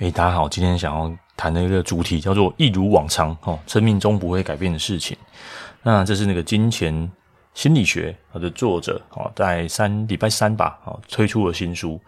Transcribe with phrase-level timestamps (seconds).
[0.00, 5.16] 诶，大家好，今天想要谈的一个主题叫做“一如往常”哦，生命中不会改变的事情。
[5.82, 7.10] 那这是那个金钱
[7.52, 12.00] 心理学的作者哦，在三礼拜三吧哦推出了新书。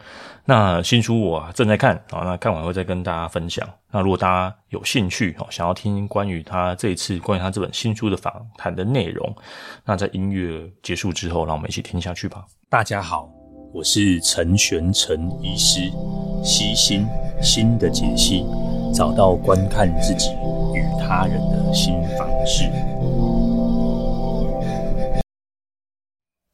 [0.45, 3.69] 那新书我正在看啊，那看完会再跟大家分享。
[3.91, 9.35] 那如果大家有兴趣哦，想要听关于他这一次关于他这本新书的访谈的内容，
[9.85, 12.45] 那在音乐结束之后，让我们一起听下去吧。
[12.69, 13.29] 大家好，
[13.73, 15.93] 我是陈玄成医师，
[16.43, 17.07] 悉心。
[17.41, 18.45] 心的解析，
[18.93, 20.31] 找到观看自己
[20.75, 22.65] 与他人的新方式。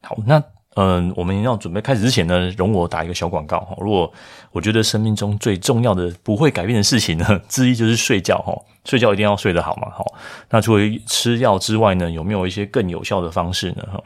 [0.06, 0.40] 好，那
[0.76, 3.74] 嗯，我们要准备开始之前呢，容我打一个小广告哈。
[3.80, 4.12] 如果
[4.52, 10.04] 我觉得生命中最重要的不会改变的事情呢， 之一就是睡觉哈，睡觉一定要睡得好嘛哈。
[10.50, 13.82] 那除了吃药之外呢，有没有一些更有效的方式呢？
[13.90, 14.00] 哈，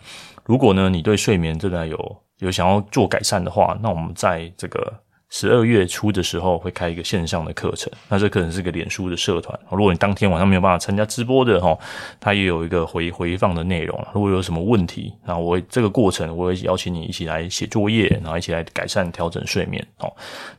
[0.45, 4.93] 如果呢，你对睡眠真的有有想要做改善的话，那我们在这个。
[5.33, 9.57] 十二月初的时候会开一个线上的课程，那这可能是个脸书的社团。
[9.71, 11.79] 如果你当天晚上没有办法参加直播的哈，
[12.19, 13.97] 它也有一个回回放的内容。
[14.13, 20.13] 如果有什么问题，那我这个过程我会邀请你一起来写作业，然后一起来改善调整睡眠哦。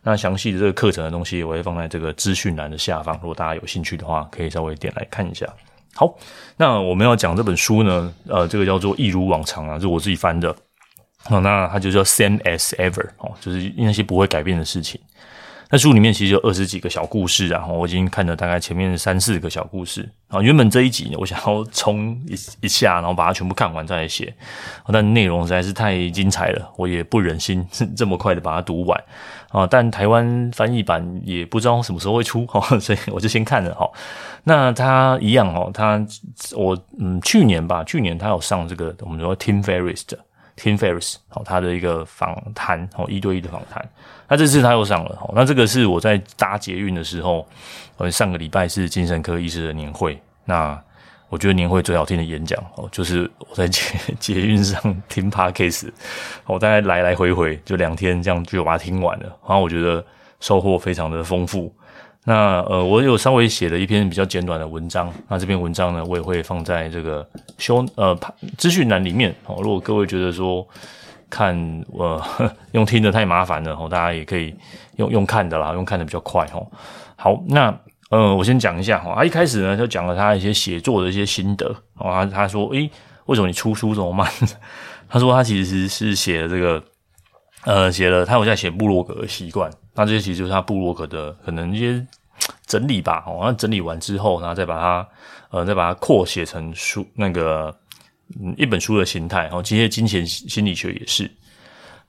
[0.04, 5.46] 那详细的这个课程的东西我会放在这个资讯栏的下方，如果大家有兴趣的话，可以稍微点来看一下。
[5.96, 6.16] 好，
[6.56, 10.56] 那我们要讲这本书呢，呃，这个叫做一如往常啊，是我自己翻的。
[11.30, 15.00] 哦，那它就叫 Same as ever 哦，就是那些不会改变的事情。
[15.74, 20.42] 那书里面其实有二十几个小故事啊，我已经看了大概前面三四个小故事啊。
[20.42, 24.36] 原本这一集呢，我想要冲一一下，然后把它全部看完再来写，
[24.92, 29.02] 但内容实在是太精彩了，我也不忍心 这么快的把它读完
[29.48, 29.66] 啊。
[29.66, 33.90] 但台湾翻译版也不知道什么时候会出哈，所以我就先看了哈。
[34.44, 36.06] 那他一样哦，他
[36.54, 40.20] 我嗯去年吧，去年他有上这个我们说 Tim Ferriss 的。
[40.58, 43.88] Tim Ferriss，好，他的一个访谈，哦，一对一的访谈。
[44.28, 47.48] 那这次他又上了，哦，那这个是我在搭捷运的时候，
[47.98, 50.20] 呃，上个礼拜是精神科医师的年会。
[50.46, 50.80] 那
[51.30, 53.82] 我觉得年会最好听的演讲，哦，就是我在捷
[54.20, 55.90] 捷运上听 Podcast，
[56.46, 60.06] 我大概来来回回就两天这样就把它听完了，然后我觉得
[60.40, 61.74] 收获非常的丰富。
[62.24, 65.12] 那呃，我有稍微写了一篇比较简短的文章。
[65.28, 67.28] 那这篇文章呢，我也会放在这个
[67.58, 68.16] 修呃
[68.58, 69.58] 资讯栏里面哦。
[69.62, 70.68] 如果各位觉得说
[71.32, 71.56] 看
[71.94, 72.22] 呃
[72.74, 74.54] 用听的太麻烦了哦，大家也可以
[74.98, 76.66] 用用看的啦，用看的比较快哦。
[77.16, 77.76] 好，那
[78.12, 79.14] 呃，我先讲一下哈。
[79.16, 81.66] 他一开始呢就讲了他一些写作的一些心得
[81.96, 82.12] 哦。
[82.12, 82.88] 他他说，诶，
[83.26, 84.30] 为什么你出书这么慢？
[85.10, 86.84] 他说他其实是写了这个
[87.66, 89.72] 呃写了他有在写部落格的习惯。
[90.02, 92.04] 那这些其实就是他布洛克的可能一些
[92.66, 95.08] 整理吧，哦，那整理完之后，然后再把它，
[95.52, 97.72] 呃，再把它扩写成书，那个，
[98.42, 99.48] 嗯，一本书的形态。
[99.52, 101.30] 哦，其实金钱心理学也是。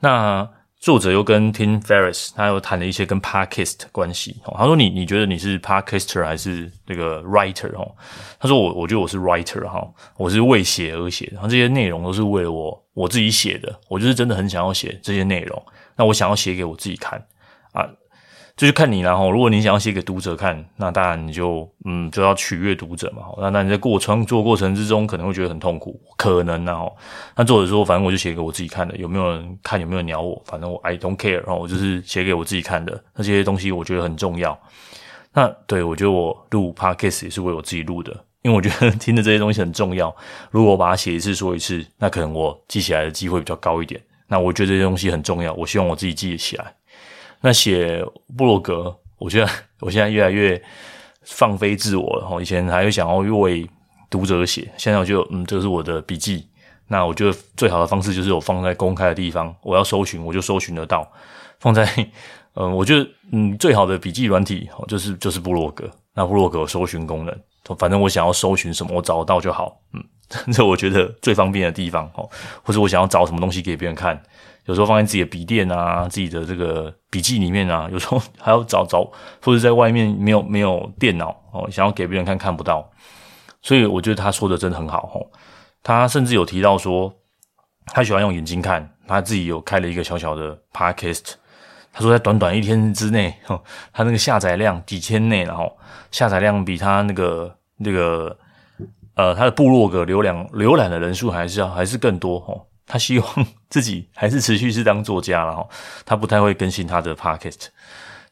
[0.01, 0.49] 那
[0.81, 4.41] 作者又跟 Tim Ferriss，他又谈了一些跟 Podcast 关系。
[4.47, 7.71] 哦，他说你你觉得你是 Podcaster 还是那个 Writer？
[7.77, 7.95] 哦，
[8.41, 9.87] 他说我我觉得我是 Writer 哈，
[10.17, 15.63] 我是为写而写，然后这些内容都是为了我我自己写的，我就是真的很想要写这些内容，
[15.95, 17.23] 那我想要写给我自己看。
[17.73, 17.89] 啊，
[18.57, 19.31] 就是看你啦齁。
[19.31, 23.23] 如果你想要写给读者看，那当然你就嗯就要取悦读者嘛。
[23.39, 26.95] 那那你在过创作过程之中可能会觉得很痛苦，可能然后
[27.35, 33.03] 那作者说，反正我就写给我自己看的，有没有人看，有没有人鸟我，反正我 I don't care，然后我就是写给我自己看的。
[33.17, 34.59] 那些东西我觉得很重要。
[35.33, 38.13] 那对，我觉得我录 podcast 也是为我自己录的，
[38.43, 40.15] 因为我觉得 听的这些东西很重要。
[40.51, 43.99] 如果我把它写一次说一次，那可能我记起来的机会比较高一点。
[44.29, 46.75] 那我觉得这些东西很重要，我希望我自己记得起来。
[47.43, 48.03] 那写
[48.37, 50.61] 部落格，我觉得我现在越来越
[51.25, 52.41] 放飞自我了。
[52.41, 53.69] 以前还会想要为
[54.09, 56.47] 读者写，现在我就嗯，这是我的笔记。
[56.89, 61.11] 那我觉得最好的方式就是我放在公开的地方，我要搜寻我就搜寻得到。
[61.59, 61.87] 放在
[62.55, 65.91] 嗯，我觉得嗯，最好的笔记软体就是就是部落格。
[66.15, 67.35] 那部落格搜寻功能，
[67.79, 69.81] 反正我想要搜寻什么，我找得到就好。
[69.95, 70.05] 嗯，
[70.53, 72.29] 这我觉得最方便的地方哦，
[72.63, 74.23] 或者我想要找什么东西给别人看。
[74.67, 79.03] 有时候放在自己的笔电啊，自己的这个笔记里面啊，有时候还要找找，
[79.43, 82.89] 或者在外面没有没有电脑哦，想要给别人看看不到，
[83.61, 85.27] 所以我觉得他说的真的很好哦。
[85.83, 87.13] 他甚至有提到说，
[87.87, 91.33] 他喜欢用眼睛看，他自己有开了一个小小的 podcast。
[91.93, 93.35] 他说在短短一天之内，
[93.93, 95.77] 他那个下载量几千内，然后
[96.11, 98.35] 下载量比他那个那个
[99.15, 102.65] 呃他的部落格浏览浏览的人数还是要还是更多哦。
[102.93, 105.67] 他希望自己还是持续是当作家了哈，
[106.05, 107.69] 他不太会更新他的 podcast，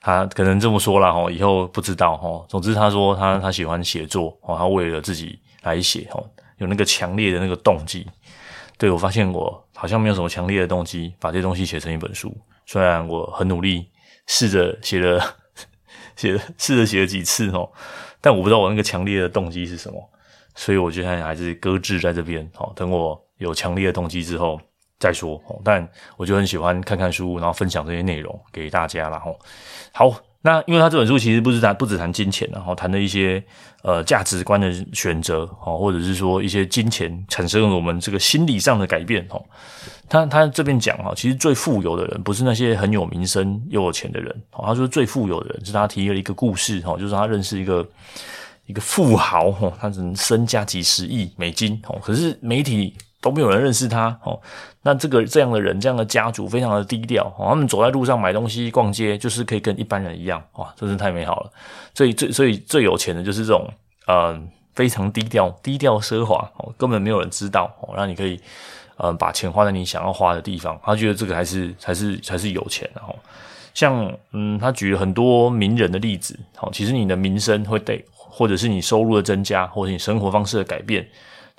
[0.02, 2.44] 他可能这么说了哈，以后不知道哈。
[2.46, 6.22] 总之他说他他喜欢写作哦，他为了自己来写哦，
[6.58, 8.06] 有那个强烈的那个动机。
[8.76, 12.36] 对，我发现我好像没有什么强烈的动机把这东西写成一本书，
[12.66, 13.88] 虽然我很努力
[14.26, 15.36] 试着写了
[16.16, 17.66] 写试着写了几次哦，
[18.20, 20.10] 但我不知道我那个强烈的动机是什么，
[20.54, 22.70] 所以我觉得还是搁置在这边哦。
[22.76, 24.60] 等我有强烈的动机之后
[24.98, 25.42] 再说。
[25.64, 29.20] 但我就很喜欢看看书，然后分享这些内容给大家啦。
[29.26, 29.36] 哦。
[29.92, 30.22] 好。
[30.42, 33.44] 那因为他这本书其实不是谈不只谈金钱，然后谈的一些
[33.82, 39.44] 呃价值观的选择，哦，或者是说一些金钱产生了我们这个心理上的改变，哦，
[40.08, 47.86] 他他这边讲哈，其实最富有的人不是那些很有名声又有钱的人，哦，他说最富有的人是他提了一个故事，哦，就是他认识一个
[48.64, 52.96] 一个富豪，哦，他只能身家几十亿美金，哦，可是媒体。
[53.20, 54.40] 都没有人认识他哦，
[54.82, 61.50] 那这个这样的人，这样的家族非常的低调哦，他们走在路上买东西、逛街，就是可以跟一般人一样哇，真是太美好了。
[61.94, 63.68] 所以最所以最有钱的就是这种
[64.06, 64.40] 呃
[64.74, 68.40] 非常低调、低调奢华哦，根本没有人知道哦，让你可以
[68.96, 73.14] 呃把钱花在你想要花的地方，他觉得这个还是才是才是有钱的哦。
[73.74, 81.06] 像嗯，他举了很多名人的例子哦，其实你的名声会对，或者是你收入的增加，或者你生活方式的改变。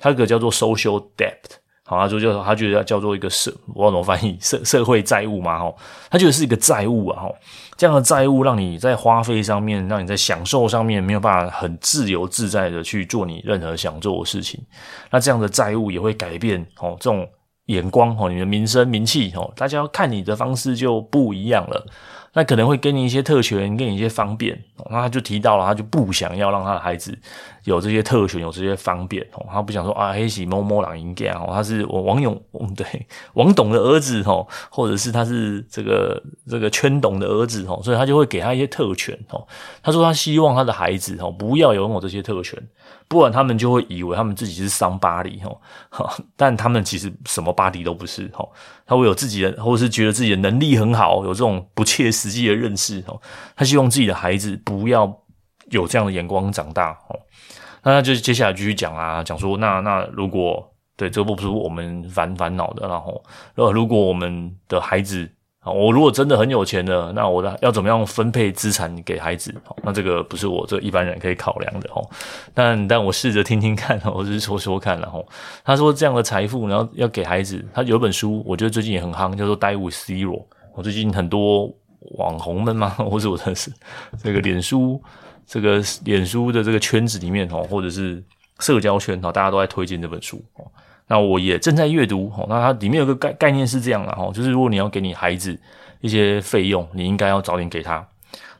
[0.02, 1.38] 它这个叫做 social debt，
[1.84, 5.76] 好，他说叫他觉得叫做一个社，我怎么翻译社社会债务嘛，吼，
[6.10, 7.36] 他觉得是一个债务啊，吼，
[7.76, 14.60] 这样的债务让你在花费上面，让你在享受上面没有办法很自由自在的去做你任何想做的事情，
[15.12, 17.24] 那这样的债务也会改变，吼，这种
[17.66, 21.86] 眼光，吼，你的名声名气，吼，大家要看你的方式就不一样了。
[22.34, 24.58] 那可能会给你一些特权，给你一些方便，
[24.90, 27.16] 那他就提到了，他就不想要让他的孩子
[27.64, 32.40] 有这些特权，有这些方便，哦，他不想说啊，黑喜某某朗应该哦，他是我王勇，
[32.74, 32.86] 对，
[33.34, 39.46] 王董的儿子哦，或者是他是这个这个圈董的儿子哦，所以他就会给他一些特权哦。
[39.82, 42.58] 他说他希望他的孩子哦，不要拥有这些特权。
[43.08, 45.58] 不然他们就会以为他们自己是桑巴里哦，
[46.34, 48.48] 但他们其实什么巴迪都不是哦。
[48.86, 53.20] 他会有自己的，或者是觉得自己的能力很好，有这种不切实实际的认识哦。
[53.56, 55.12] 他希望自己的孩子不要
[55.70, 57.18] 有这样的眼光长大哦。
[57.82, 60.64] 那他就接下来继续讲啊，讲说那那如果
[60.96, 63.22] 对这不是我们烦烦恼的，然后
[63.56, 65.28] 呃如果我们的孩子
[65.60, 65.72] 啊。
[65.72, 69.52] 我如果真的很有钱的，那我的要怎么样分配资产给孩子？
[69.82, 72.08] 那这个不是我这一般人可以考量的哦。
[72.54, 75.26] 但但我试着听听看，我是说说看，然后
[75.64, 80.38] 他说这样的财富，然后要给孩子，他有一本书，我觉得最近也很夯，叫做《Die with Zero》。
[80.74, 81.72] 我最近很多
[82.18, 83.72] 网红们吗， 或者我认识
[84.22, 85.02] 这个脸书
[85.46, 88.22] 这个脸书的这个圈子里面哦，或者是
[88.60, 90.64] 社交圈哦，大家都在推荐这本书哦。
[91.08, 95.58] 那我也正在阅读，那它里面有个概概念是这样的，就是如果你要给你孩子
[96.00, 98.06] 一些费用，你应该要早点给他。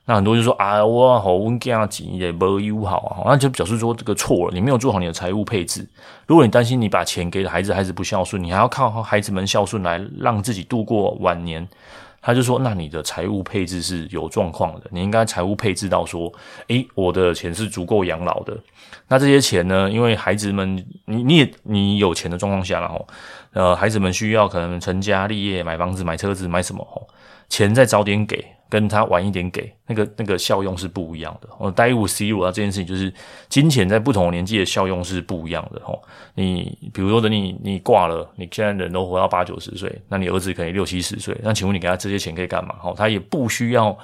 [0.04, 5.88] 那很多人就说啊，我好温家钱也没有好，那就表示说这个错了，你没有做好你的财务配置。
[6.26, 11.66] 如果你担心你把钱给了孩子，孩子不孝顺，你还要靠孩子们孝顺来让自己度过晚年。
[12.22, 16.32] 他就说：“那你的财务配置是有状况的，你应该财务配置到说，
[16.68, 18.56] 诶，我的钱是足够养老的。
[19.08, 19.90] 那这些钱呢？
[19.90, 20.76] 因为孩子们，
[21.06, 23.04] 你你也你有钱的状况下，然后，
[23.52, 26.86] 呃，孩子们需要可能成家立业、买房子、买车子、买什么？
[26.88, 27.08] 吼，
[27.48, 31.48] 钱再早点给。”跟他晚一点给那个那个效用是不一样的。
[31.58, 33.12] 我 Die with Zero 啊，这件事情就是
[33.50, 36.00] 金钱在不同年纪的效用是不一样的哦。
[36.34, 42.74] 你比如说等你你挂了，你现在人都活到八九十岁，那你儿子可以六七十岁，那请问你给他这些钱可以干嘛？
[42.82, 43.94] 哦，他也不需要，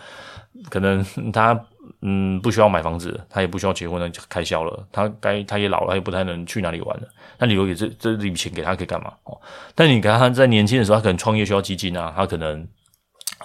[0.69, 1.59] 可能他
[2.03, 7.09] 嗯不需要买房子，他也不需要结婚的开销了，他该他也老了，他也不太能去哪里玩了。
[7.39, 9.15] 那你留给这这笔钱给他可以干嘛？
[9.25, 9.41] 哦，
[9.75, 12.69] 但你给他在年轻的时候，他可能创业需要基金啊，他可能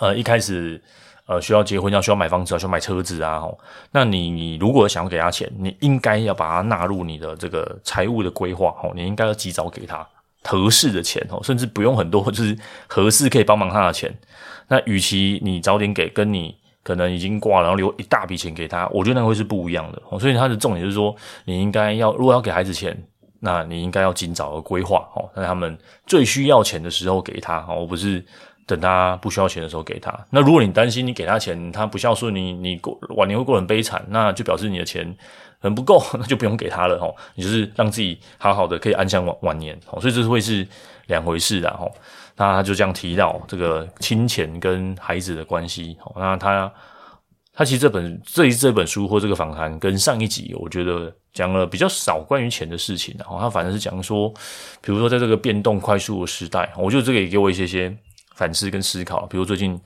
[0.01, 0.83] 呃一开始。
[1.25, 3.57] 呃，需要结婚要需要买房子啊，需要买车子啊，吼，
[3.91, 10.05] 那你你如果想要给他钱，你应该要把它纳入你的这个财务的规划，吼，你应该要及早给他
[10.43, 14.13] 合适的钱，吼，甚至不用很多， 就是合适可以帮忙他的钱。
[14.67, 16.53] 那与其你早点给，跟你
[16.83, 20.19] 可能已经挂了，然后留一大笔钱给他，我觉得那会是不一样的。
[20.19, 21.15] 所以他的重点就是说，
[21.45, 23.01] 你应该要如果要给孩子钱，
[23.39, 28.25] 那你应该要尽早的规划，吼，在他们最需要钱的时候给他，吼，而不是。
[28.65, 30.13] 等他不需要钱的时候给他。
[30.29, 35.15] 那如果你担心你给他钱，他不孝顺你，你过晚年会过很悲惨，那就表示你的钱
[35.59, 37.13] 很不够， 那就不用给他了齁。
[37.35, 39.77] 你就是让自己好好的可以安享晚晚年。
[39.99, 40.65] 所以这是会是
[41.07, 41.91] 两回事的齁。
[42.35, 46.13] 那他就这样提到这个亲钱跟孩子的关系哦。
[46.15, 46.71] 那他
[47.53, 53.13] 他其实这本这一这本书或这个访谈跟上一集，我觉得讲了比较少关于钱的事情。
[53.19, 54.29] 然后他反正是讲说，
[54.81, 57.95] 比如说在这个变动快速的时代，我觉得这个也给我一些些。
[58.33, 59.79] 反思跟思考，比如最近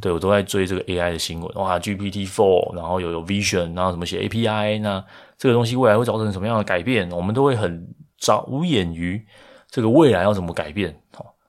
[0.00, 5.04] 对我都在追这个 AI 的新闻，哇，GPT Four，然后有有 Vision，然后什么写 API，那
[5.36, 7.10] 这个东西未来会造成什么样的改变？
[7.10, 7.86] 我们都会很
[8.18, 9.24] 着眼于
[9.70, 10.94] 这个未来要怎么改变。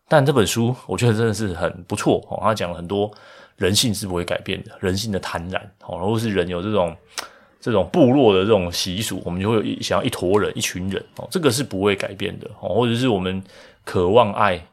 [0.08, 3.12] 但这本书我觉得真的是很不错哦，他讲了很多
[3.58, 6.96] 人性是不会改变的，人性的贪婪，哦，或是人有这种
[7.60, 13.44] 这种部落的这种习俗，我们就会想要一坨人、一群人，哦，这个是不会改变的，哦，或者是我们
[13.84, 14.64] 渴望爱，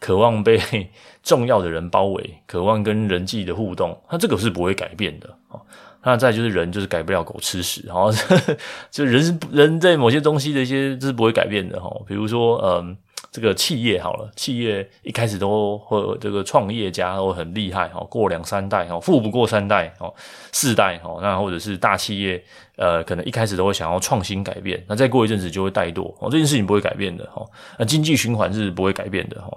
[0.00, 0.60] 渴望被
[1.22, 5.60] 重要的人包围，渴望跟人际的互动，那这个是不会改变的，啊，
[6.02, 8.12] 那再就是人就是改不了狗吃屎，哦，
[8.90, 12.96] 就人人在某些东西的一些这是不会改变的，哈，比如说，嗯。
[13.30, 20.12] 这个企业好了，企业一开始都会这个创业家都很厉害哈，过两三代哈，富不过三代哦，
[20.50, 22.42] 四代哦，那或者是大企业，
[22.76, 27.44] 呃，可能一开始都会想要创新改变，那再过一阵子就会怠惰哦，这件事情不会改变的哈，
[27.78, 29.48] 那经济循环是不会改变的哈，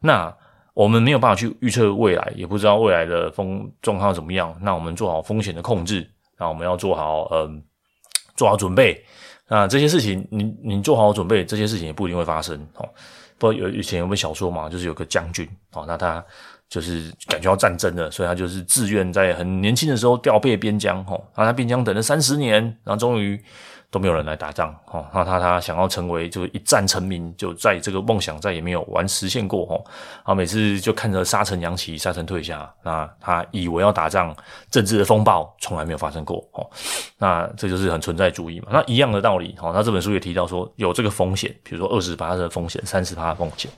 [0.00, 0.34] 那
[0.74, 7.62] 我们没有办法去预测未来，也不知道未来的风状况怎么样，那我们做好风险的控制，那我们要做好嗯、
[8.34, 9.04] 做好准备，
[9.48, 12.88] 那这些事情你你做好准备，这些事情也不一定会发生哦。
[13.40, 16.24] 不有以前有本小说嘛，就是有个将军哦，那他
[16.68, 23.42] 就是感觉到战争了，所以他就是自愿在很年轻的时候调配边疆哦，然后他边疆等了三十年，然后终于。
[23.90, 29.84] 都没有人来打仗，哦，那他他想要成为就一战成名，就在这个梦想再也没有完实现过，哦，
[30.22, 34.32] 啊，每次就看着沙尘扬起，沙尘退下，那他以为要打仗，
[34.70, 36.64] 政治的风暴从来没有发生过，哦，
[37.18, 38.68] 那这就是很存在主义嘛。
[38.70, 43.68] 那一样的道理，哦，那这本书也提到说有这个风险，比如说二十八的风险，三十趴的风险，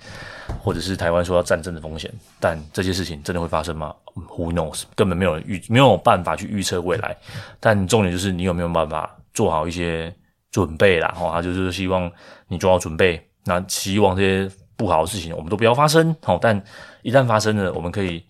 [0.63, 4.83] 或者是台湾说要战争的风险，但这些事情真的会发生吗？Who knows？
[4.95, 7.17] 根本没有人预没有办法去预测未来，
[7.59, 9.17] 但重点就是你有没有办法。
[9.35, 10.15] 做好一些
[10.51, 12.11] 准备啦，哈，他就是希望
[12.49, 16.63] 你做好准备，那希望这些不好的事情我们都不要发生，好，但
[17.03, 18.23] 一旦发生了，我们可以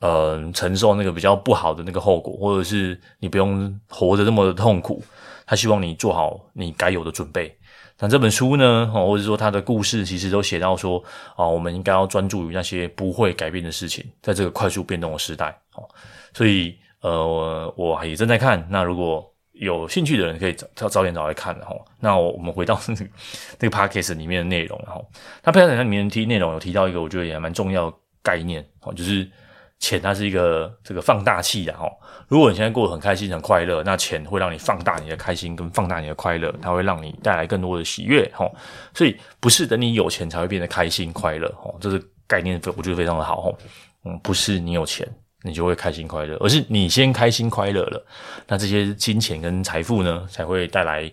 [0.00, 5.02] 呃承受那个比较不好的那个后果，或者是你不用活得这么的痛苦。
[5.46, 7.56] 他希望你做好你该有的准备。
[7.98, 11.02] 那这本书呢，哦或者说他的故事，其实都写到说，
[11.36, 15.88] 啊，我们应该要专注于那些不会改变的事情，在这个快速变动的时代，哦，
[16.34, 19.29] 所以呃，我也正在看，那如果。
[19.60, 21.76] 有兴趣的人可以早早点找来看的哈。
[22.00, 23.06] 那我们回到那 个
[23.60, 25.06] 那个 podcast 里面的内容，然后
[25.42, 29.28] 他 podcast 里面提内容有提到一个我觉得也蛮重要概念哦，就是
[29.78, 31.90] 钱它是一个这个放大器的哈。
[32.28, 38.50] 如果你现在过得很开心很快乐，那钱会让你放大你的开心跟放大你的快乐，它会让你带来更多的喜悦哈。
[38.94, 43.52] 所以不是等你有钱才会变得开心快乐哈，这是概念我觉得非常的好哈。
[44.04, 45.06] 嗯，不是你有钱。
[45.42, 48.04] 你就会开心快乐，而是你先开心快乐了，
[48.46, 51.10] 那这些金钱跟财富呢，才会带来，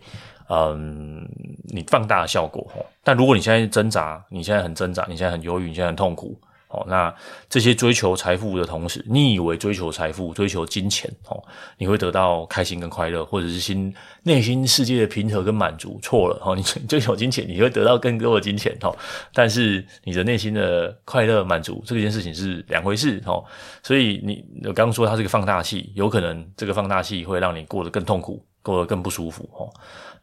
[0.49, 1.27] 嗯，
[1.69, 2.65] 你放大的效果。
[3.03, 6.37] 但如果你现在挣扎，你现在很挣扎，你现在很忧郁，你现在很痛苦。
[6.69, 7.13] 哦，那
[7.49, 11.41] 这些追求财富的同时，你以为追求财富、追求金钱，哦，
[11.77, 13.93] 你会得到开心跟快乐，或者是心
[14.23, 15.97] 内心世界的平和跟满足？
[16.01, 18.95] 错了，哦，你追求金钱，你会得到更多的金钱，哦，
[19.33, 23.43] 但是你的内心的快乐满足这件事情是两回事，哦，
[23.81, 29.71] 所以你我刚刚说它是个放大器，有可能这个放大器会让你过得更痛苦，过得更不舒服，哦，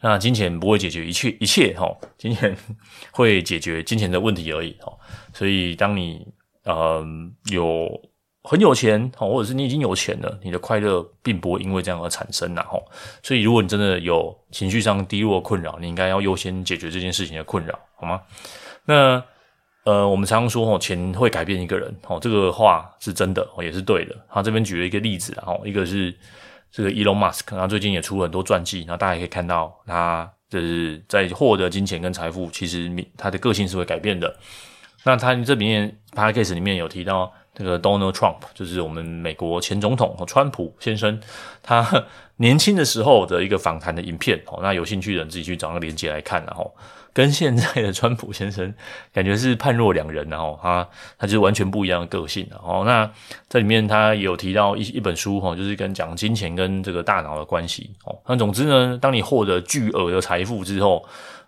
[0.02, 2.54] 那金钱不会解决一切一切，哦，金钱
[3.10, 4.92] 会解决金钱的问题而已，哦，
[5.32, 6.26] 所以当你
[6.64, 7.02] 呃，
[7.50, 7.88] 有
[8.42, 12.84] 很有钱，或者是你已经有钱了，你的快乐并不会因为这样而产生，然后，
[13.22, 18.20] 所以如果你真的有情绪上低落困扰，你应该要优先解决这件事情的困扰，好吗？
[18.84, 19.24] 那
[19.84, 24.14] 呃，我们常常说哦，钱会改变一个人，哦，这个话是真的，也是对的。
[24.30, 26.14] 他这边举了一个例子，然后一个是
[26.74, 34.36] 这个 Elon Musk，然后最近也出了很多传记，然后大家也可以看到他就是在获得金钱跟财富，其实他的个性是会改变的。
[35.04, 41.20] 那他这里面 podcast 里面有提到这个 Donald Trump，就是我们美国前总统川普先生，
[41.62, 42.04] 他
[42.38, 44.58] 年轻的时候的一个访谈的影片哦。
[44.60, 46.74] 那有兴趣的人自己去找个链接来看，然后
[47.14, 48.74] 跟现在的川普先生
[49.12, 52.46] 感觉是判若两人，然后他他就是完全不一样的个性。
[52.62, 53.10] 哦，那
[53.48, 57.90] 在里面他有提到一一本书哈，就是跟讲金钱跟这个大脑的关系。
[58.04, 61.02] 哦，那总之呢，当你获得巨额的财富之后，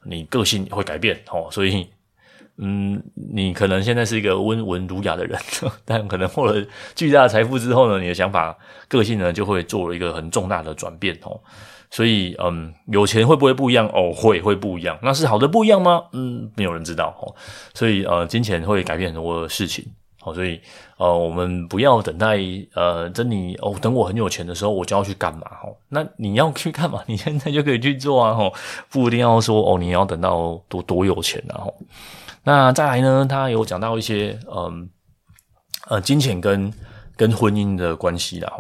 [0.04, 1.20] 你个性会改变。
[1.30, 1.86] 哦，所以。
[2.58, 5.38] 嗯，你可能现在是一个温文儒雅的人，
[5.84, 8.56] 但可能获了巨大的财富之后呢，你的想法、
[8.88, 11.38] 个性呢，就会做了一个很重大的转变哦。
[11.90, 13.86] 所以，嗯，有钱会不会不一样？
[13.88, 14.98] 哦，会，会不一样。
[15.02, 16.02] 那是好的不一样吗？
[16.12, 17.34] 嗯，没有人知道哦。
[17.74, 19.84] 所以，呃，金钱会改变很多事情
[20.22, 20.34] 哦。
[20.34, 20.60] 所以，
[20.98, 22.38] 呃，我们不要等待，
[22.74, 25.46] 呃，等你哦，等我很有钱的时候，我就要去干嘛？
[25.62, 27.02] 哦，那你要去干嘛？
[27.06, 28.30] 你现在就可以去做啊！
[28.32, 28.52] 哦，
[28.90, 31.62] 不一定要说哦，你要等到多多有钱啊！
[31.64, 31.74] 哦。
[32.42, 33.26] 那再来呢？
[33.28, 34.88] 他有讲到一些嗯
[35.88, 36.72] 呃金钱跟
[37.16, 38.52] 跟婚姻的关系啦。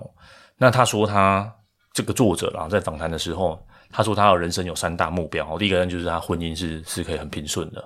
[0.58, 1.54] 那他说他
[1.96, 3.58] 这个作者啦，在访谈的时候，
[3.90, 7.82] 他说他的人生有三大目标，第一个呢就是他婚姻是是可以很平顺的，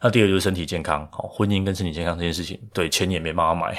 [0.00, 3.76] 那第二个就是身体健康，婚姻跟身体健康这件事情，对钱也没办法买，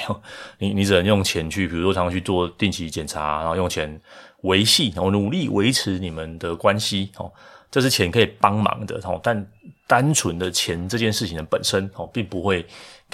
[0.58, 4.00] 你你只能用钱去，比如说常常去做定期检查，然后用钱
[4.42, 7.28] 维系，然后努力维持你们的关系，哦，
[7.68, 9.44] 这是钱可以帮忙的，但
[9.88, 12.64] 单纯的钱这件事情的本身，哦，并不会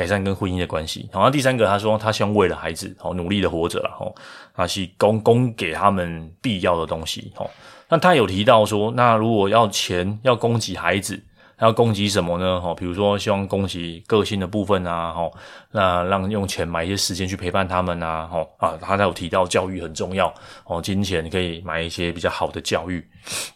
[0.00, 1.06] 改善跟婚姻的关系。
[1.12, 4.14] 然后第三个，他说他希望为了孩子，哦，努力的活着了，哦，
[4.54, 7.50] 啊是供供给他们必要的东西，哦。
[7.90, 11.22] 那他有提到说，那如果要钱要供给孩子，
[11.58, 12.58] 要供给什么呢？
[12.58, 15.30] 哈，比如说希望供给个性的部分啊，哈，
[15.70, 20.32] 那让用钱买一些时间去陪伴他们啊，哈啊，他有提到教育很重要，
[20.64, 23.06] 哦，金钱可以买一些比较好的教育，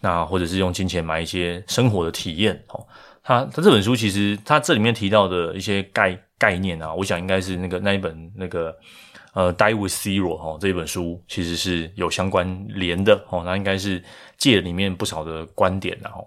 [0.00, 2.84] 那或者是用金钱买一些生活的体验，哦，
[3.22, 8.76] 他他这本书其实他这里面提到的一些概概念啊，我想应该是那个那一本那个。
[9.36, 14.00] 呃，Die with Zero 哈，这一本书其实是有相关联的哦，那应该是
[14.38, 16.24] 借里面不少的观点然后，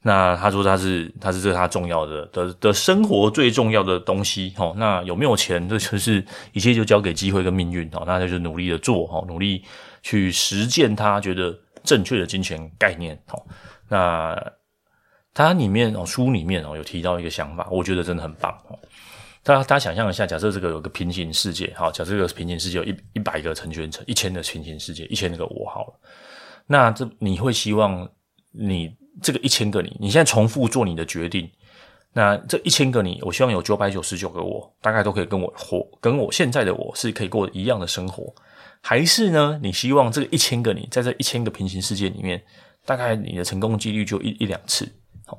[0.00, 9.62] 那他说他是他是这他重要的的的生活最重要的东西哦，那有没有钱，这就是一切就交给机会跟命运哦，那他就努力的做哦，努力
[10.02, 11.54] 去实践他觉得
[11.84, 13.42] 正确的金钱概念哦，
[13.86, 14.52] 那
[15.34, 18.78] 他里面哦书里面哦有提到一个想法，我觉得真的很棒哦。
[19.46, 26.00] 大家大家想象一下，假设这个有个平行世界，好，假设这个平行世界有一一百个陈全成，一千的平行世界，一千个我好了。
[26.66, 28.10] 那这你会希望
[28.50, 31.48] 你这个一千个你，你现在重复做你的决定，
[32.12, 38.34] 那这一千个你，我希望有九百九十九个我，大概都可以跟我活，跟我现在的我是可以过一样的生活，
[38.80, 39.60] 还是呢？
[39.62, 42.42] 你希望这个一千个你，在这一千个平行世界里面，
[42.84, 44.88] 大概你的成功几率就一一两次。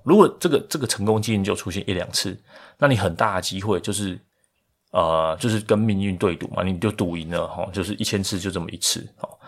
[0.03, 2.37] 如果这个这个成功经验就出现一两次，
[2.77, 4.19] 那你很大的机会就是，
[4.91, 9.07] 呃，就是跟命运对赌嘛，你就赌赢了哈，就是一千次就这么一次。
[9.15, 9.39] 好，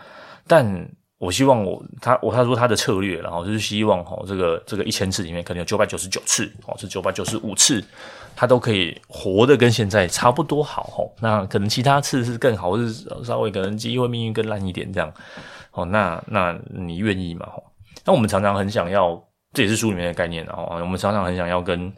[0.46, 7.84] 但我希望我他我他说他的策略，然后就是希望哈，这个这个一千次里面可能有九百九十九次，哦，是九百九十五次，
[8.34, 11.04] 他都可以活得跟现在差不多好哈。
[11.20, 15.12] 那可能其他次是更好，是稍微可能机会命运更烂一点这样。
[15.72, 17.46] 哦，那那你愿意吗？
[18.06, 19.22] 那我们常常很想要。
[19.52, 21.92] 这也是书里面的概念，然后我们常常很想要跟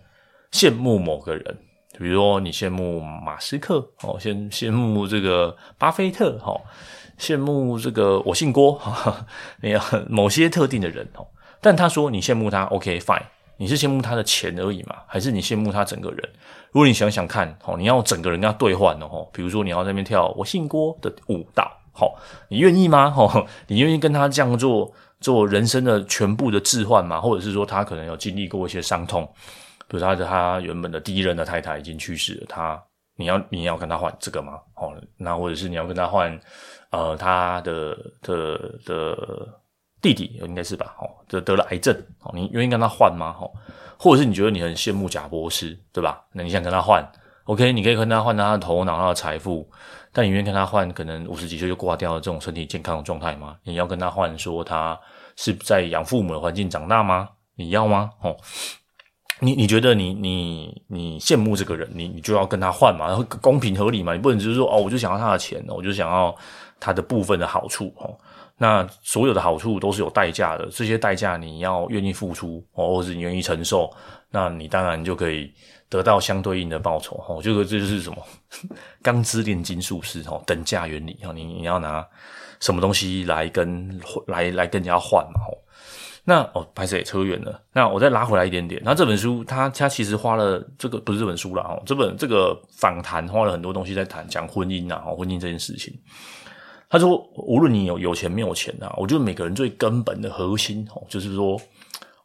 [0.53, 1.59] 羡慕某个人，
[1.99, 6.59] 比如说你羡慕马斯克哦，羡羡慕这个巴菲特哈，
[7.19, 9.27] 羡慕这个我姓郭哈，
[9.61, 11.27] 你要某些特定的人哦。
[11.61, 13.23] 但他说你羡慕他，OK fine，
[13.59, 16.19] 你是羡慕他的钱而已嘛，还是你羡慕他整个人？
[16.71, 23.11] 如果你想想看哦，你要整个人跟他兑换哦，比如说你要在那边跳我姓郭的舞蹈，好，你愿意吗？
[23.11, 24.91] 哈，你愿意跟他这样做？
[25.23, 29.25] 做人生的全部的置换嘛，或者是说他可能有经历过一些伤痛，
[29.89, 32.83] 比如他的他原本的第一任的太太已经去世了，他
[33.17, 34.61] 你要你要跟他换这个吗？
[34.75, 36.39] 哦，那或者是你要跟他换
[36.91, 39.49] 呃他的的的
[40.01, 40.95] 弟弟应该是吧？
[40.99, 43.37] 哦，得得了癌症，哦，你愿意跟他换吗？
[43.41, 43.49] 哦，
[43.99, 46.25] 或者是你觉得你很羡慕贾博士，对吧？
[46.33, 47.07] 那你想跟他换
[47.45, 49.69] ？OK，你可以跟他换他的头脑、他的财富。
[50.15, 53.57] 但你愿意跟他换可能五十几岁就挂掉了这种身体健康的状态吗？
[53.65, 54.99] 你要跟他换说他
[55.37, 57.31] 是在养父母的环境长大吗？
[57.55, 58.11] 你要吗？
[58.21, 58.37] 哦，
[59.41, 63.07] 你你觉得你你你羡慕这个人，你你就要跟他换嘛？
[63.07, 64.13] 然后公平合理嘛？
[64.13, 66.37] 你不能只是说哦，我就想要他的钱，我就想要
[66.79, 68.15] 他的部分的好处哦。
[68.59, 73.91] 那所有的好处都是有代价的，这些代价你要愿意付出哦，或是你愿意承受，
[74.29, 75.51] 那你当然就可以。
[75.93, 78.17] 得到相对应的报酬，吼，这个这就是什么？
[79.05, 82.03] 钢之炼金术师，吼，等价原理，你你要拿
[82.61, 85.59] 什么东西来跟来来跟人家换嘛，吼，
[86.25, 95.93] 那哦，拍摄也扯远了，那我再拉回来一点点，那这本书他他其实花了这个不是这本书了，哦，这本这个访谈花了很多东西在谈讲婚姻呐，婚姻这件事情，
[96.89, 101.61] 他说无论你有有钱没有钱呐，我觉得每个人最根本的核心，吼，就是说。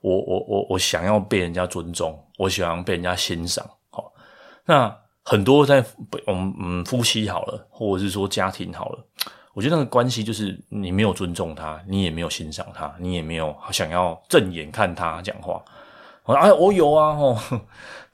[0.08, 3.66] 我我我我想要被人家尊重，我喜欢被人家欣赏。
[3.90, 4.12] 好，
[4.66, 5.84] 那很多在
[6.26, 9.06] 我们嗯夫妻好了，或者是说家庭好了，
[9.54, 15.62] 我觉得那个关系就是你没有尊重他，你也没有欣赏他，你也没有想要正眼看他讲话。
[16.24, 17.38] 我说哎，我有啊，哦，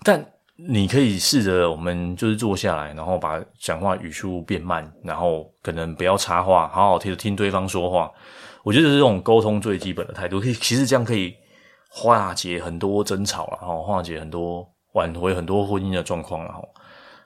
[0.04, 0.26] 但
[0.56, 8.12] 你可以试着我们就是坐下来，然后把讲话语速变慢，然后可能不要插话，好好听听对方说话。
[8.64, 11.36] 我觉得是这种沟通最基本的态度，可以其实这样可以。
[11.96, 16.60] 化解很多争吵了哈，化解很多挽回很多婚姻的状况了哈。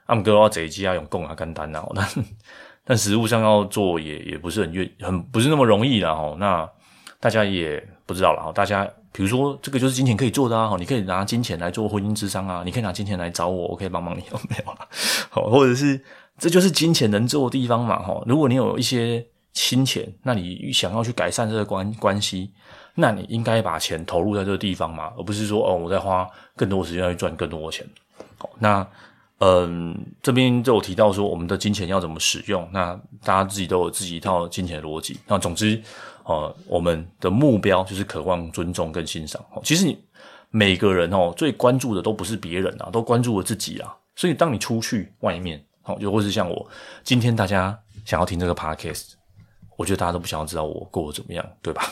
[0.06, 2.08] 他们哥要这一季要用共啊干单啊，但
[2.84, 6.36] 但实务上要做也也不是很愿很不是那么容易了哈。
[6.38, 6.70] 那
[7.20, 8.52] 大家也不知道了哈。
[8.52, 14.76] 大家比如说这个就是金钱可以做的啊，你可以拿金钱来做婚姻之商啊，你可以拿金钱来找我，我可以帮帮你有没有？
[15.32, 16.02] 好，或者是
[16.38, 18.22] 这就是金钱能做的地方嘛哈。
[18.26, 22.52] 如果你有一些金钱，那你想要去改善这个关关系，
[23.00, 27.88] 那你应该把钱投入在这个地方嘛，而不是说哦，我在花更多的时间去赚更多的钱。
[28.40, 28.86] 好，那
[29.38, 35.20] 嗯，这边就有提到说我们的金钱要怎么使用，那大家自己都有自己一套金钱的逻辑。
[35.28, 35.80] 那总之，
[36.24, 39.40] 呃，我们的目标就是渴望尊重跟欣赏。
[39.64, 40.04] 其实你
[40.50, 43.96] 每个人哦，最关注的都不是别人啊，都关注了自己啊。
[44.16, 46.68] 所以当你出去外面，好，就或是像我
[47.04, 49.12] 今天大家想要听这个 podcast。
[49.76, 51.84] 我觉得大家都不想要知道我过得怎么样，对吧？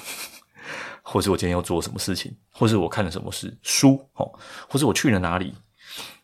[1.07, 4.27] 或是我今天又做什么事情，或是我看了什么事书，哦，
[4.67, 5.53] 或是我去了哪里？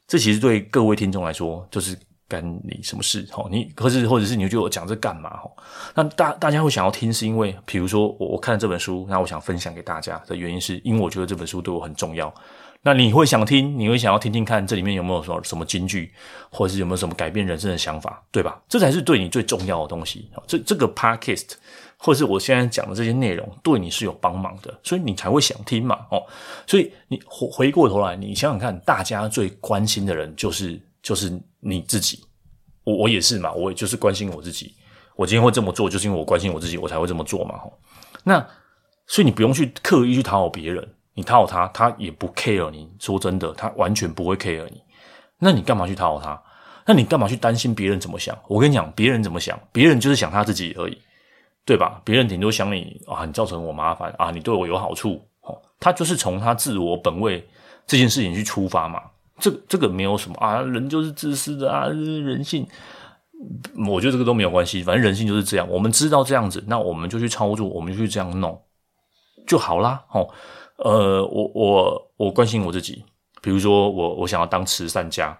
[0.07, 1.95] 这其实对各位听众来说，就是
[2.27, 3.25] 干你什么事？
[3.33, 5.29] 哦，你或是或者是你觉得我讲这干嘛？
[5.43, 5.51] 哦，
[5.93, 12.33] 那大大家会想要听，是因为比如说我我看了这本书，那我想分享给大家的原因，是因为我觉得这本书对我很重要。
[12.83, 16.11] 那你会想听，你会想要听听看，这里面有没有什么什么金句，
[16.49, 18.59] 或者是有没有什么改变人生的想法，对吧？
[18.67, 20.31] 这才是对你最重要的东西。
[20.47, 21.51] 这这个 podcast，
[22.03, 25.99] 或者是我现在讲的这些内容，对你是有帮忙的，所以你才会想听嘛。
[26.09, 26.25] 哦，
[26.65, 32.19] 所以你回回过头来，你想想看，大家最关心的人就是就是你自己。
[32.83, 34.73] 我我也是嘛，我也就是关心我自己。
[35.15, 37.61] 我今天会这么做，就是因为我关心我自己，我才会这么做嘛。
[38.23, 38.43] 那
[39.05, 40.95] 所以你不用去刻意去讨好别人。
[41.13, 42.89] 你讨好他，他也不 care 你。
[42.97, 44.81] 说真的，他完全不会 care 你。
[45.37, 46.41] 那你干嘛去讨好他？
[46.87, 48.35] 那你干嘛去担心别人怎么想？
[48.47, 50.97] 我跟你讲，别人怎么想，别人就是想他自己而已，
[51.65, 52.01] 对吧？
[52.03, 57.47] 别人顶多想你啊，你造成我麻烦啊，你对我有好处，哦，他就是从他自我本位
[57.85, 59.01] 这件事情去出发嘛。
[59.37, 62.67] 这这个没有什么啊，人就是自私的啊，人性。
[63.87, 65.67] 我觉得这个都没有关系，反正人性就是这样。
[65.67, 68.61] 我们知道这样子，那我们就去操作，我们就去这样弄
[69.47, 70.03] 就好啦。
[70.11, 70.29] 哦。
[70.83, 73.03] 呃，我我我关心我自己，
[73.39, 75.37] 比如说我我想要当慈善家，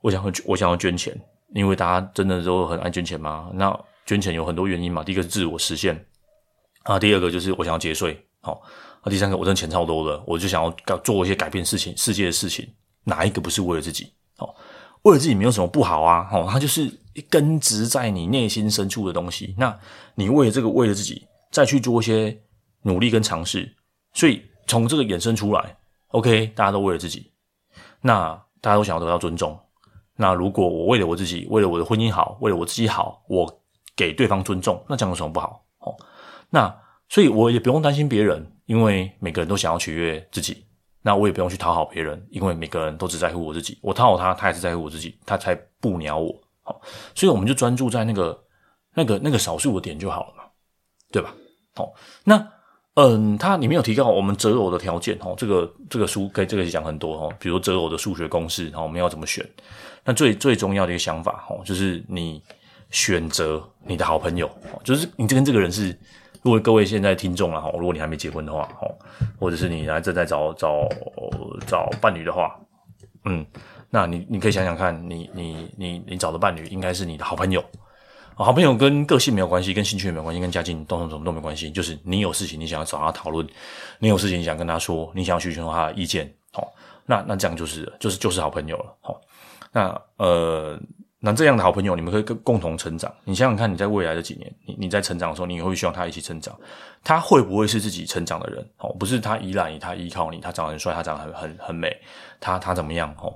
[0.00, 1.12] 我想我想要捐钱，
[1.54, 3.50] 因为大家真的都很爱捐钱嘛。
[3.54, 3.76] 那
[4.08, 6.06] 捐钱有很多原因嘛，第一个是自我实现
[6.84, 8.62] 啊，第二个就是我想要节税，好，
[9.02, 12.66] 啊，第三个我挣钱超多的，我就想要做一些改变事情、世界的事情，
[13.04, 14.10] 哪一个不是为了自己？
[14.38, 14.54] 好，
[15.02, 16.90] 为了自己没有什么不好啊，好，它就是
[17.28, 19.54] 根植在你内心深处的东西。
[19.58, 19.78] 那
[20.14, 22.34] 你为了这个，为了自己，再去做一些
[22.84, 23.76] 努力跟尝试。
[24.14, 25.76] 所以从这个衍生出来
[26.12, 27.30] ，OK，大家都为了自己，
[28.00, 28.30] 那
[28.62, 29.58] 大家都想要得到尊重。
[30.16, 33.57] 那如果我为了我自己，为了我的婚姻好，为了我自己好，我
[33.98, 35.64] 给对方尊重，那这样有什么不好？
[35.80, 35.94] 哦，
[36.50, 36.72] 那
[37.08, 40.64] 所以我也不用担心别人，因为每个人都想要取悦自己。
[41.02, 43.76] 那我也不用去讨好别人，因为每个人都只在乎我自己。
[43.82, 46.32] 我讨好他，他也是在乎我自己，他才不鸟我。
[46.62, 46.80] 好，
[47.14, 48.38] 所以我们就专注在那个
[48.94, 50.44] 那个那个少数的点就好了嘛，
[51.10, 51.34] 对吧？
[51.74, 52.52] 好，那。
[53.00, 59.48] 嗯，他里面有提到我们择偶的条件哦，这个这个书可以这个讲很多哦，比如择偶的数学公式，然后我们要怎么选？
[60.02, 62.42] 那最最重要的一个想法哦，就是你
[62.90, 64.50] 选择你的好朋友，
[64.84, 65.88] 就是你跟这个人是，
[66.42, 68.94] 如果各位现在听众了哈，如果你还没结婚的话哦，
[69.38, 70.88] 或者是你还正在找找
[71.66, 72.58] 找伴侣的话，
[73.24, 73.44] 嗯，
[73.90, 77.64] 那你你可以想想看你你你你找的伴侣应该是你的好朋友。
[78.40, 81.68] 好朋友跟个性没有关系，跟兴趣也没有关系，跟家境、都什么都没关系。
[81.72, 83.44] 就是你有事情，你想要找他讨论；
[83.98, 86.32] 你有事情你想跟他说，你想要寻求他的意见。
[86.52, 86.62] 哦，
[87.04, 88.94] 那那这样就是就是就是好朋友了。
[89.00, 89.20] 好，
[89.72, 90.78] 那呃，
[91.20, 93.12] 那这样的好朋友，你们可以共同成长。
[93.24, 96.56] 你想想看，你在未来的几年，你你在成长的时候，你会不会希望他一起成长？
[97.02, 98.64] 他会不会是自己成长的人？
[98.78, 101.96] 哦，不是他依赖你，他依靠你，他长得很帅，他长得很很很美，
[102.38, 103.12] 他他怎么样？
[103.20, 103.34] 哦，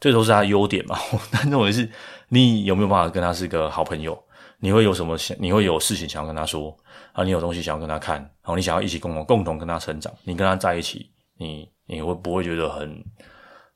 [0.00, 0.98] 这都是他优点嘛。
[1.30, 1.88] 但重点是，
[2.28, 4.20] 你有没有办法跟他是一个好朋友？
[4.58, 5.36] 你会有什么想？
[5.40, 6.76] 你会有事情想要跟他说
[7.12, 7.22] 啊？
[7.22, 10.12] 你有东西想要跟他看，然后你想要一起共同共同跟他成长。
[10.24, 13.04] 你跟他在一起，你你会不会觉得很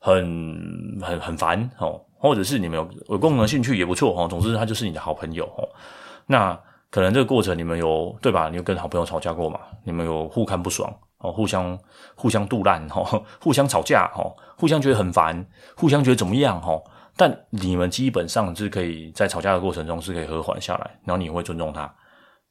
[0.01, 2.01] 很很很烦哦？
[2.19, 4.29] 或者是你们有有共同兴趣也不错哦。
[4.29, 5.69] 总之，他就是你的好朋友哦。
[6.27, 6.59] 那
[6.91, 8.49] 可能这个过程你们有对吧？
[8.49, 9.61] 你有跟好朋友吵架过嘛？
[9.85, 11.79] 你们有互看不爽哦，互相
[12.15, 15.47] 互相肚烂哦，互相吵架哦，互相觉得很烦，
[15.77, 16.83] 互相觉得怎么样哦？
[17.17, 21.93] 但你们基本上是可以在吵架的过程中是可以和缓下来，然后你会尊重他，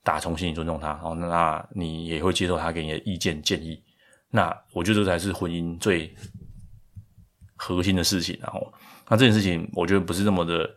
[0.03, 3.81] 打从心里尊重他，然后那你也会接受他给你的意见建议。
[4.29, 6.13] 那我觉得这才是婚姻最
[7.55, 8.37] 核心的事情。
[8.41, 8.73] 然后，
[9.13, 10.67] 那这件事情我觉得不是那么的，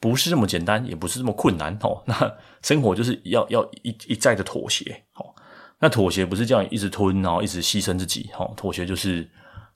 [0.00, 2.02] 不是这么简单，也不是这么困难哦。
[2.06, 5.32] 那生活就是要要一一再的妥协哦。
[5.78, 8.52] 那妥协不是这样一直吞，然后一直牺牲自己哦。
[8.56, 9.30] 妥协就是。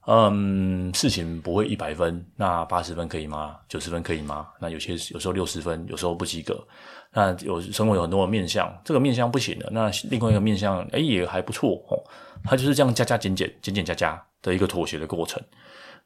[0.08, 3.56] 嗯，事情不会一百分，那八十分可以吗？
[3.68, 4.46] 九十分可以吗？
[4.60, 6.64] 那有些有时候六十分，有时候不及格。
[7.12, 11.98] 那有生活有很多的面向，这个面向不行了，那另外一个面向，哎、也还不错哦。
[12.44, 15.42] 它就是这样加加减减，减减加加的一个妥协的过程。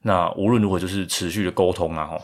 [0.02, 2.20] 那无论如何，就是持续的沟通啊，哈，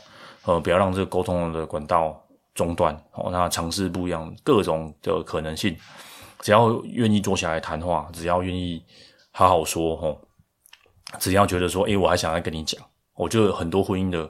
[0.47, 2.19] 呃，不要让这个沟通的管道
[2.55, 5.77] 中断哦，那尝试不一样各种的可能性，
[6.41, 8.83] 只要愿意坐下来谈话，只要愿意
[9.31, 10.19] 好好说吼，
[11.19, 12.81] 只要觉得说，诶，我还想要跟你讲，
[13.15, 14.27] 我觉得很多婚姻的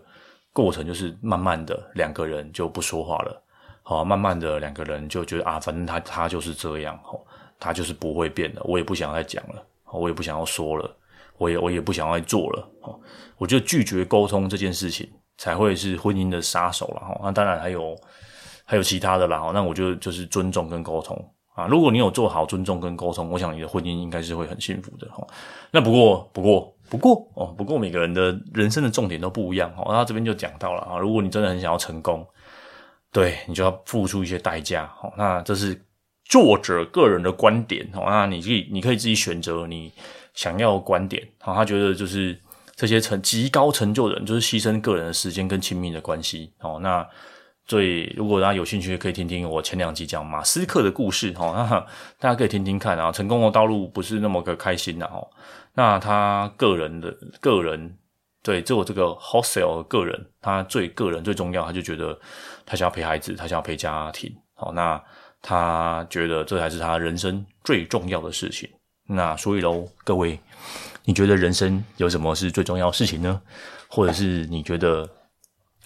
[0.52, 3.42] 过程就是慢慢的两个人就不说话了，
[3.84, 7.24] 好，慢慢的两个人就觉得啊，反正他他就是这样吼，
[7.60, 10.96] 他就是不会变的，我也不想再讲了，我也不想要说了，
[11.38, 13.00] 我也我也不想要做了，哦，
[13.38, 15.08] 我觉得拒绝沟通这件事情。
[15.38, 17.94] 才会是婚姻的杀手了哈，那当然还有
[18.64, 21.14] 还有其他的啦哈，那我觉得就是尊重跟沟通
[21.54, 25.22] 啊，如果你有做好尊重跟沟通，我想你的婚姻应该是会很幸福的哈。
[25.70, 32.26] 那不过不过不过哦，不过每个人的人生的重点都不一样哈，那这边就讲到了啊，如果你真的很想要成功，
[33.12, 35.78] 对你就要付出一些代价哈，那这是
[36.24, 39.92] 作者个人的观点哈，那你可以你可以自己选择你
[40.36, 42.38] 想要的观点啊，他觉得就是。
[42.78, 46.78] 这些成极高成就的人，就是牺牲个人的时间跟亲密的关系哦。
[46.82, 47.08] 那
[47.64, 51.54] 最如果大家有兴趣，可以听听我前两集讲马斯克的故事哦。
[51.56, 51.80] 那
[52.20, 55.26] 大家可以听听看啊，成功的道路不是那么个开心的哦。
[55.72, 57.96] 那他个人的个人
[58.42, 62.20] 对做这个 Hostel 个人，他最个人最重要，他就觉得
[62.66, 64.30] 他想要陪孩子，他想要陪家庭。
[64.52, 65.02] 好，那
[65.40, 68.68] 他觉得这才是他人生最重要的事情。
[69.06, 70.38] 那所以喽，各位。
[71.08, 73.40] 你觉得人生有什么是最重要的事情呢？
[73.86, 75.08] 或者是你觉得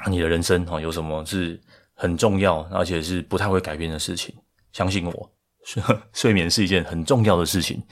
[0.08, 1.60] 你的人生有什么是
[1.92, 4.34] 很重要，而且是不太会改变的事情？
[4.72, 5.30] 相信我，
[6.14, 7.82] 睡眠是一件很重要的事情。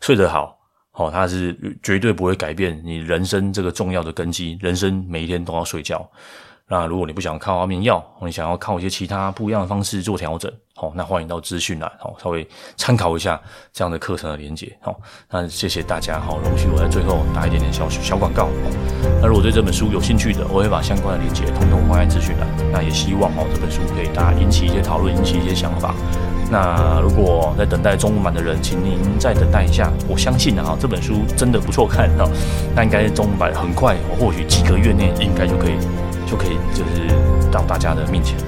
[0.00, 0.58] 睡得好，
[0.92, 4.56] 哦，它是绝对不会改变你人生这个重要的根基。
[4.62, 6.10] 人生每一天都要睡觉。
[6.72, 13.40] 那如果你不想靠安眠药，你想要靠一些其他不一样的方式做调整，好，那欢迎到资讯栏，好，稍微参考一下
[13.72, 14.94] 这样的课程的连结，好，
[15.28, 18.48] 那谢谢大家，好，容许我在最后打一点点小小广告，
[19.20, 25.92] 那如果对这本书有兴趣的，我会把相关的连结统统放在资讯栏，那也希望哦，这本书可以大家引起一些讨论，引起一些想法。
[26.52, 32.30] 那如果在等待中文版的人，请您再等待一下，我相信啊，这本书真的不错看，哈，
[32.76, 35.74] 那应该中文版很快，或许几个月内应该就可以。
[36.30, 38.38] 就可以，就是到大家的面前。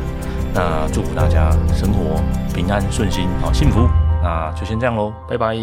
[0.55, 2.23] 那祝福大家生活
[2.55, 3.89] 平安顺心，好幸福。
[4.23, 5.57] 那就先这样喽，拜拜。